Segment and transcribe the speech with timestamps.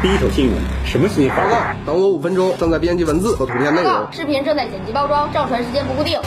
[0.00, 1.36] 第一手新闻，什么新闻？
[1.36, 3.92] 报告，等我五分钟，正在编辑文字和图片内容。
[4.12, 6.20] 视频正在剪辑包装，上传时间不固定。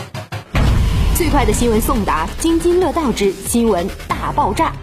[1.16, 4.74] 最快的新闻送达，津津乐道之新闻大爆炸。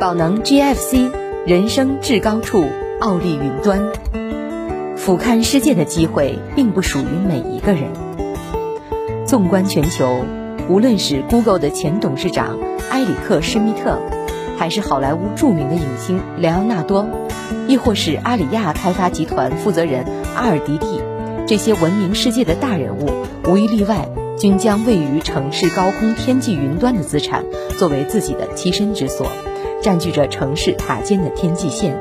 [0.00, 1.10] 宝能 GFC，
[1.46, 2.64] 人生至高处，
[3.00, 3.82] 傲立云端。
[4.96, 7.92] 俯瞰世界的机会，并不属于每一个人。
[9.26, 10.24] 纵观全球，
[10.70, 12.58] 无论是 Google 的前董事长
[12.90, 14.00] 埃里克·施密特，
[14.56, 17.06] 还是好莱坞著名的影星莱昂纳多，
[17.68, 21.00] 亦或是阿里亚开发集团负责人阿尔迪蒂，
[21.46, 23.10] 这些闻名世界的大人物，
[23.46, 27.44] 无一例外，均将位于城市高空天际云端的资产
[27.78, 29.26] 作为自己的栖身之所，
[29.82, 31.98] 占据着城市塔尖的天际线。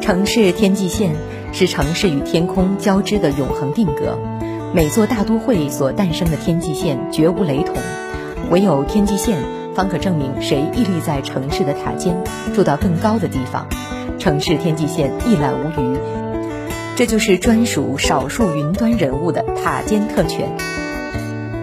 [0.00, 1.14] 城市天际线
[1.52, 4.18] 是城市与天空交织的永恒定格。
[4.72, 7.74] 每座大都会所诞生的天际线绝无雷同，
[8.50, 9.36] 唯有天际线
[9.80, 12.14] 方可证明谁屹立在城市的塔尖，
[12.54, 13.66] 住到更高的地方。
[14.18, 15.96] 城市天际线一览无余，
[16.96, 20.54] 这就是专属少数云端人物的塔尖特权。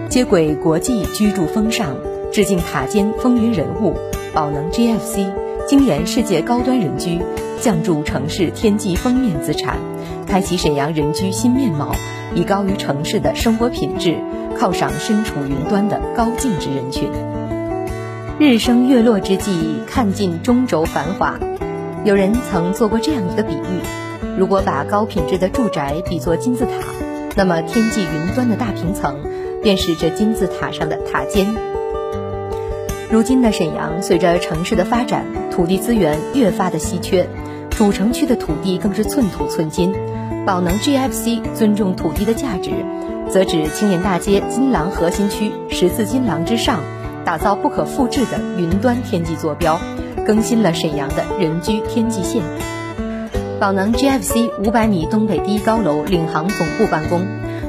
[0.08, 1.94] 接轨国际居住风尚，
[2.32, 3.94] 致敬塔尖风云人物，
[4.34, 5.30] 宝能 GFC
[5.68, 7.20] 精研世界高端人居，
[7.60, 9.78] 降注城市天际封面资产，
[10.26, 11.94] 开启沈阳人居新面貌。
[12.34, 14.16] 以高于城市的生活品质，
[14.58, 17.08] 犒赏身处云端的高净值人群。
[18.40, 21.40] 日升月落之际，看尽中轴繁华。
[22.04, 26.70] 有人曾做过这样一个比喻：如果把高品质的住宅比作金字塔，
[27.34, 29.16] 那么天际云端的大平层
[29.60, 31.52] 便是这金字塔上的塔尖。
[33.10, 37.28] 如今的沈阳，随着城市的发展，土地资源越发的稀缺，
[37.70, 39.92] 主城区的土地更是寸土寸金。
[40.46, 42.70] 宝能 GFC 尊重土地的价值，
[43.28, 46.78] 则指青年大街金廊核心区十字金廊之上，
[47.28, 49.78] 打造不可复制的云端天际坐标，
[50.24, 52.42] 更新了沈阳的人居天际线。
[53.60, 57.26] 宝能 GFC 五百米东北第一高楼领航总部办公，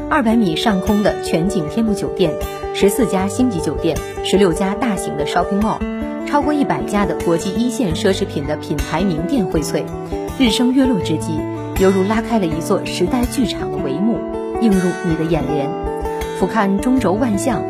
[0.09, 2.33] 二百米上空的全景天幕酒店，
[2.73, 5.79] 十四家星级酒店，十六家大型的 shopping mall，
[6.25, 9.83] 超过一百家的国际一线奢侈品的品牌名店荟萃。
[10.39, 11.37] 日升月落之际。
[11.81, 14.19] 犹如拉开了一座时代剧场的帷幕，
[14.61, 15.69] 映入你的眼帘。
[16.39, 17.61] 俯瞰中轴万象，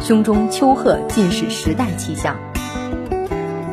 [0.00, 2.36] 胸中丘壑尽是时代气象。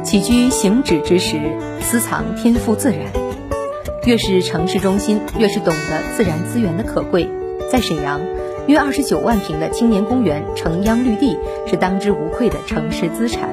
[0.04, 1.40] 起居行止之时，
[1.82, 3.00] 私藏天赋自然。
[4.06, 7.30] 越是城市中心，越是懂得自然资源的可贵。
[7.72, 8.20] 在沈阳，
[8.68, 13.50] 约二十九万平的青年公园城央绿地是当之无愧的城市资产，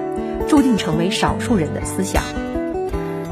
[0.48, 2.22] 注定成为少数人的思想。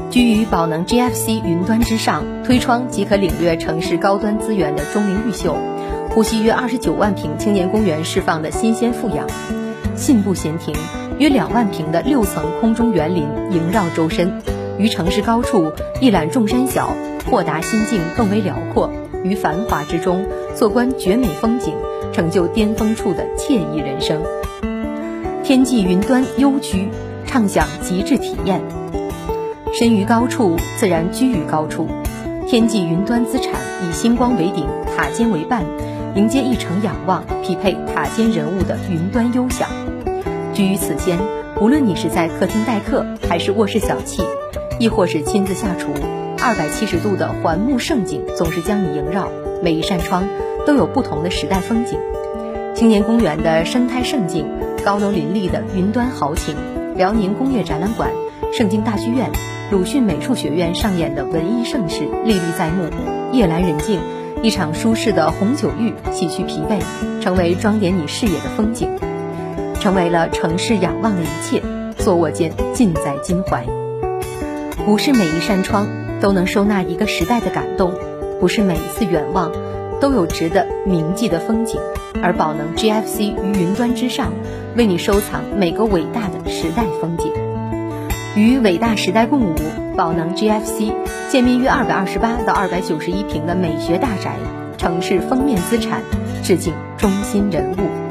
[0.09, 5.57] 居于宝能 GFC 云端之上，推窗即可领略城市高端资源的钟灵毓秀，
[6.13, 9.27] 呼吸约二十九万平青年公园释放的新鲜负氧，
[9.95, 10.75] 信步闲庭，
[11.19, 14.41] 约两万平的六层空中园林萦绕周身，
[14.77, 15.71] 于城市高处
[16.01, 16.93] 一览众山小，
[17.29, 18.91] 豁达心境更为辽阔，
[19.23, 20.25] 于繁华之中
[20.55, 21.75] 坐观绝美风景，
[22.11, 24.21] 成就巅峰处的惬意人生。
[25.43, 26.89] 天际云端幽居，
[27.25, 28.61] 畅享极致体验。
[29.73, 31.87] 身于高处，自然居于高处。
[32.47, 33.53] 天际云端资产
[33.87, 34.65] 以星光为顶，
[34.97, 35.63] 塔尖为伴，
[36.15, 39.69] 迎接一程仰望，匹配塔尖人物的云端优享。
[40.53, 41.19] 居于此间，
[41.61, 44.23] 无论你是在客厅待客，还是卧室小憩，
[44.79, 45.91] 亦或是亲自下厨，
[46.41, 49.29] 二百七十度的环幕盛景总是将你萦绕。
[49.61, 50.27] 每一扇窗
[50.65, 51.99] 都有不同的时代风景。
[52.73, 54.47] 青年公园的生态胜景，
[54.83, 56.55] 高楼林立的云端豪情，
[56.95, 58.09] 辽宁工业展览馆，
[58.51, 59.29] 盛京大剧院。
[59.71, 62.85] 鲁迅美术学院上演的文艺盛世历历在目，
[63.31, 63.99] 夜阑人静，
[64.41, 66.79] 一场舒适的红酒浴洗去疲惫，
[67.21, 68.89] 成为装点你视野的风景，
[69.79, 71.61] 成为了城市仰望的一切。
[71.97, 73.65] 坐卧间尽在襟怀。
[74.85, 75.85] 不是每一扇窗
[76.21, 77.93] 都能收纳一个时代的感动，
[78.39, 79.51] 不是每一次远望
[79.99, 81.77] 都有值得铭记的风景，
[82.23, 84.31] 而宝能 GFC 于云端之上，
[84.77, 87.33] 为你收藏每个伟大的时代风景。
[88.39, 89.55] 与伟大时代共舞，
[89.97, 90.93] 宝能 GFC
[91.29, 94.37] 建面约二百二十八到二百九十一平的美学大宅，
[94.77, 96.01] 城市封面资产，
[96.41, 98.08] 致敬中心人物。